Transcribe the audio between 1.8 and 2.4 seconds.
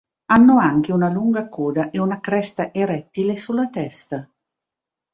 e una